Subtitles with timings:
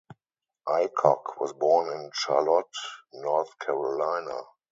[0.67, 2.65] Aycock was born in Charlotte,
[3.13, 4.39] North Carolina.